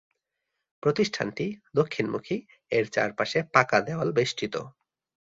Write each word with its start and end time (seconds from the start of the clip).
প্রতিষ্ঠানটি 0.83 1.45
দক্ষিণমুখী, 1.75 2.37
এর 2.71 2.85
চারপাশে 2.87 3.39
পাকা 3.53 3.77
দেওয়াল 3.81 4.09
বেষ্টিত। 4.11 4.55